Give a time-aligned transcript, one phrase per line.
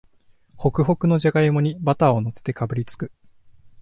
[0.55, 3.11] ホクホクのじゃがいもにバターをのせてかぶりつく